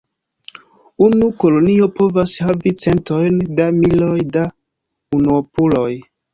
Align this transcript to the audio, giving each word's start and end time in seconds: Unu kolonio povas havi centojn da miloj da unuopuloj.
Unu 1.07 1.27
kolonio 1.43 1.89
povas 1.99 2.33
havi 2.47 2.75
centojn 2.85 3.39
da 3.61 3.69
miloj 3.79 4.19
da 4.39 4.49
unuopuloj. 5.23 5.89